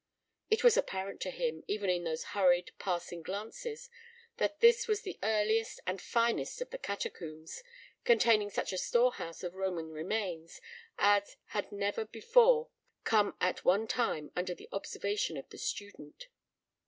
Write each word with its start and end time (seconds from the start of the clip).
It 0.49 0.63
was 0.63 0.77
apparent 0.77 1.21
to 1.21 1.29
him, 1.29 1.63
even 1.67 1.87
in 1.91 2.05
those 2.05 2.23
hurried, 2.33 2.71
passing 2.79 3.21
glances, 3.21 3.87
that 4.37 4.59
this 4.59 4.87
was 4.87 5.03
the 5.03 5.19
earliest 5.21 5.79
and 5.85 6.01
finest 6.01 6.59
of 6.59 6.71
the 6.71 6.79
catacombs, 6.79 7.61
containing 8.03 8.49
such 8.49 8.73
a 8.73 8.79
storehouse 8.79 9.43
of 9.43 9.53
Roman 9.53 9.91
remains 9.91 10.59
as 10.97 11.37
had 11.49 11.71
never 11.71 12.03
before 12.03 12.69
come 13.03 13.37
at 13.39 13.63
one 13.63 13.85
time 13.87 14.31
under 14.35 14.55
the 14.55 14.69
observation 14.71 15.37
of 15.37 15.47
the 15.49 15.59
student. 15.59 16.29